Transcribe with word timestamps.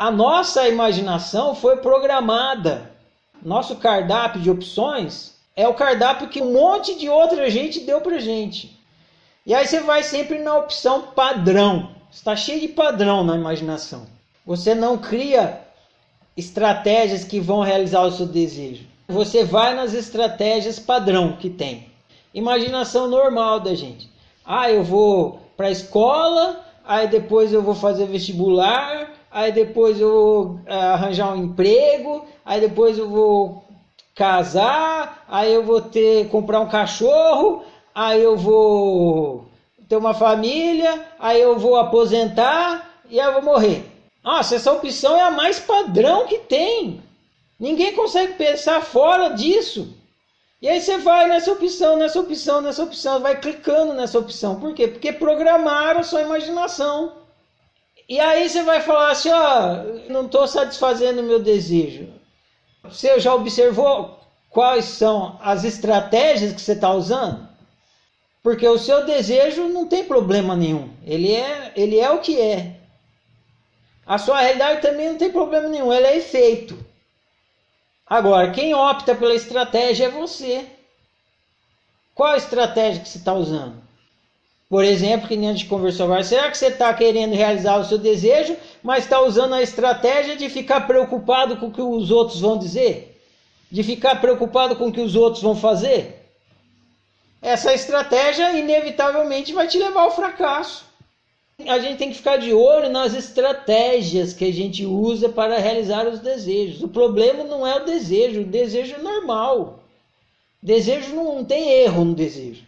A 0.00 0.10
nossa 0.10 0.66
imaginação 0.66 1.54
foi 1.54 1.76
programada. 1.76 2.90
Nosso 3.42 3.76
cardápio 3.76 4.40
de 4.40 4.50
opções 4.50 5.34
é 5.54 5.68
o 5.68 5.74
cardápio 5.74 6.30
que 6.30 6.40
um 6.40 6.54
monte 6.54 6.98
de 6.98 7.10
outra 7.10 7.50
gente 7.50 7.80
deu 7.80 8.00
pra 8.00 8.18
gente. 8.18 8.80
E 9.44 9.52
aí 9.52 9.66
você 9.66 9.80
vai 9.80 10.02
sempre 10.02 10.38
na 10.38 10.56
opção 10.56 11.08
padrão. 11.14 11.90
Está 12.10 12.34
cheio 12.34 12.62
de 12.62 12.68
padrão 12.68 13.22
na 13.22 13.36
imaginação. 13.36 14.06
Você 14.46 14.74
não 14.74 14.96
cria 14.96 15.60
estratégias 16.34 17.22
que 17.22 17.38
vão 17.38 17.60
realizar 17.60 18.00
o 18.00 18.10
seu 18.10 18.24
desejo. 18.24 18.86
Você 19.06 19.44
vai 19.44 19.74
nas 19.74 19.92
estratégias 19.92 20.78
padrão 20.78 21.36
que 21.36 21.50
tem. 21.50 21.88
Imaginação 22.32 23.06
normal 23.06 23.60
da 23.60 23.74
gente. 23.74 24.10
Ah, 24.46 24.70
eu 24.70 24.82
vou 24.82 25.42
para 25.58 25.66
a 25.66 25.70
escola, 25.70 26.64
aí 26.86 27.06
depois 27.06 27.52
eu 27.52 27.60
vou 27.60 27.74
fazer 27.74 28.06
vestibular, 28.06 28.99
aí 29.30 29.52
depois 29.52 30.00
eu 30.00 30.10
vou 30.10 30.60
eh, 30.66 30.74
arranjar 30.74 31.32
um 31.32 31.44
emprego, 31.44 32.24
aí 32.44 32.60
depois 32.60 32.98
eu 32.98 33.08
vou 33.08 33.64
casar, 34.14 35.24
aí 35.28 35.52
eu 35.52 35.62
vou 35.64 35.80
ter 35.80 36.28
comprar 36.28 36.60
um 36.60 36.68
cachorro, 36.68 37.62
aí 37.94 38.22
eu 38.22 38.36
vou 38.36 39.46
ter 39.88 39.96
uma 39.96 40.14
família, 40.14 41.06
aí 41.18 41.40
eu 41.40 41.58
vou 41.58 41.76
aposentar 41.76 43.02
e 43.08 43.18
aí 43.20 43.26
eu 43.26 43.34
vou 43.34 43.42
morrer. 43.42 43.84
Nossa, 44.22 44.56
essa 44.56 44.72
opção 44.72 45.16
é 45.16 45.22
a 45.22 45.30
mais 45.30 45.58
padrão 45.58 46.26
que 46.26 46.38
tem. 46.38 47.02
Ninguém 47.58 47.94
consegue 47.94 48.34
pensar 48.34 48.82
fora 48.82 49.30
disso. 49.30 49.94
E 50.62 50.68
aí 50.68 50.80
você 50.80 50.98
vai 50.98 51.26
nessa 51.26 51.52
opção, 51.52 51.96
nessa 51.96 52.20
opção, 52.20 52.60
nessa 52.60 52.82
opção, 52.82 53.20
vai 53.20 53.40
clicando 53.40 53.94
nessa 53.94 54.18
opção. 54.18 54.60
Por 54.60 54.74
quê? 54.74 54.86
Porque 54.86 55.10
programaram 55.10 56.00
a 56.00 56.02
sua 56.02 56.20
imaginação. 56.20 57.19
E 58.10 58.18
aí 58.18 58.48
você 58.48 58.64
vai 58.64 58.80
falar 58.80 59.12
assim, 59.12 59.30
ó, 59.30 59.84
não 60.08 60.26
estou 60.26 60.44
satisfazendo 60.48 61.20
o 61.20 61.24
meu 61.24 61.38
desejo. 61.38 62.12
Você 62.82 63.20
já 63.20 63.32
observou 63.32 64.18
quais 64.48 64.86
são 64.86 65.38
as 65.40 65.62
estratégias 65.62 66.52
que 66.52 66.60
você 66.60 66.72
está 66.72 66.92
usando? 66.92 67.48
Porque 68.42 68.66
o 68.66 68.78
seu 68.78 69.06
desejo 69.06 69.68
não 69.68 69.86
tem 69.86 70.04
problema 70.04 70.56
nenhum. 70.56 70.90
Ele 71.06 71.32
é, 71.32 71.72
ele 71.76 72.00
é 72.00 72.10
o 72.10 72.18
que 72.18 72.40
é. 72.40 72.80
A 74.04 74.18
sua 74.18 74.40
realidade 74.40 74.82
também 74.82 75.10
não 75.10 75.16
tem 75.16 75.30
problema 75.30 75.68
nenhum, 75.68 75.92
ela 75.92 76.08
é 76.08 76.16
efeito. 76.16 76.76
Agora, 78.04 78.50
quem 78.50 78.74
opta 78.74 79.14
pela 79.14 79.36
estratégia 79.36 80.06
é 80.06 80.10
você. 80.10 80.66
Qual 82.12 82.34
estratégia 82.34 83.02
que 83.02 83.08
você 83.08 83.18
está 83.18 83.32
usando? 83.32 83.80
Por 84.70 84.84
exemplo, 84.84 85.28
que 85.28 85.36
nem 85.36 85.50
a 85.50 85.52
gente 85.52 85.66
conversou 85.66 86.06
agora, 86.06 86.24
será 86.24 86.50
que 86.50 86.56
você 86.56 86.68
está 86.68 86.94
querendo 86.94 87.34
realizar 87.34 87.76
o 87.76 87.84
seu 87.84 87.98
desejo, 87.98 88.56
mas 88.82 89.04
está 89.04 89.20
usando 89.20 89.54
a 89.54 89.62
estratégia 89.62 90.36
de 90.36 90.48
ficar 90.48 90.86
preocupado 90.86 91.58
com 91.58 91.66
o 91.66 91.72
que 91.72 91.82
os 91.82 92.10
outros 92.10 92.40
vão 92.40 92.56
dizer? 92.56 93.20
De 93.70 93.82
ficar 93.82 94.20
preocupado 94.20 94.76
com 94.76 94.86
o 94.86 94.92
que 94.92 95.00
os 95.00 95.16
outros 95.16 95.42
vão 95.42 95.56
fazer? 95.56 96.24
Essa 97.42 97.74
estratégia 97.74 98.56
inevitavelmente 98.56 99.52
vai 99.52 99.66
te 99.66 99.76
levar 99.76 100.02
ao 100.02 100.14
fracasso 100.14 100.88
a 101.68 101.78
gente 101.78 101.98
tem 101.98 102.10
que 102.10 102.16
ficar 102.16 102.36
de 102.36 102.52
olho 102.52 102.88
nas 102.88 103.14
estratégias 103.14 104.32
que 104.32 104.44
a 104.44 104.52
gente 104.52 104.86
usa 104.86 105.28
para 105.28 105.58
realizar 105.58 106.06
os 106.06 106.20
desejos. 106.20 106.82
O 106.82 106.88
problema 106.88 107.44
não 107.44 107.66
é 107.66 107.76
o 107.76 107.84
desejo, 107.84 108.42
o 108.42 108.46
desejo 108.46 108.94
é 108.94 108.98
normal. 108.98 109.82
Desejo 110.62 111.14
não 111.14 111.44
tem 111.44 111.70
erro 111.70 112.04
no 112.04 112.14
desejo. 112.14 112.64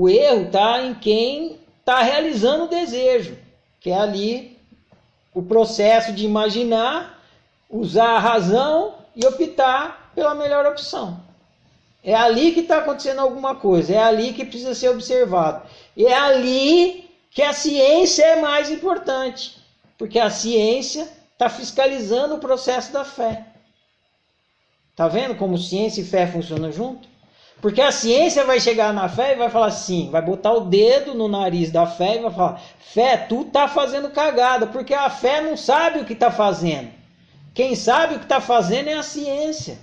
O 0.00 0.08
erro 0.08 0.42
está 0.42 0.80
em 0.80 0.94
quem 0.94 1.58
está 1.80 2.02
realizando 2.02 2.66
o 2.66 2.68
desejo, 2.68 3.36
que 3.80 3.90
é 3.90 3.98
ali 3.98 4.56
o 5.34 5.42
processo 5.42 6.12
de 6.12 6.24
imaginar, 6.24 7.20
usar 7.68 8.10
a 8.10 8.18
razão 8.20 8.94
e 9.16 9.26
optar 9.26 10.12
pela 10.14 10.36
melhor 10.36 10.66
opção. 10.66 11.20
É 12.04 12.14
ali 12.14 12.52
que 12.52 12.60
está 12.60 12.78
acontecendo 12.78 13.18
alguma 13.18 13.56
coisa, 13.56 13.92
é 13.92 13.98
ali 13.98 14.32
que 14.32 14.44
precisa 14.44 14.72
ser 14.72 14.90
observado. 14.90 15.68
E 15.96 16.06
é 16.06 16.16
ali 16.16 17.10
que 17.32 17.42
a 17.42 17.52
ciência 17.52 18.24
é 18.24 18.40
mais 18.40 18.70
importante, 18.70 19.60
porque 19.98 20.20
a 20.20 20.30
ciência 20.30 21.08
está 21.32 21.48
fiscalizando 21.48 22.36
o 22.36 22.38
processo 22.38 22.92
da 22.92 23.04
fé. 23.04 23.46
Tá 24.94 25.08
vendo 25.08 25.34
como 25.34 25.58
ciência 25.58 26.02
e 26.02 26.04
fé 26.04 26.24
funcionam 26.24 26.70
junto? 26.70 27.08
Porque 27.60 27.80
a 27.80 27.90
ciência 27.90 28.44
vai 28.44 28.60
chegar 28.60 28.92
na 28.92 29.08
fé 29.08 29.32
e 29.32 29.36
vai 29.36 29.50
falar 29.50 29.66
assim, 29.66 30.10
vai 30.10 30.22
botar 30.22 30.52
o 30.52 30.60
dedo 30.60 31.14
no 31.14 31.26
nariz 31.26 31.70
da 31.70 31.86
fé 31.86 32.16
e 32.16 32.22
vai 32.22 32.32
falar: 32.32 32.60
"Fé, 32.78 33.16
tu 33.16 33.44
tá 33.46 33.66
fazendo 33.66 34.10
cagada", 34.10 34.66
porque 34.66 34.94
a 34.94 35.10
fé 35.10 35.40
não 35.40 35.56
sabe 35.56 35.98
o 35.98 36.04
que 36.04 36.12
está 36.12 36.30
fazendo. 36.30 36.90
Quem 37.54 37.74
sabe 37.74 38.14
o 38.14 38.18
que 38.18 38.24
está 38.24 38.40
fazendo 38.40 38.88
é 38.88 38.94
a 38.94 39.02
ciência. 39.02 39.78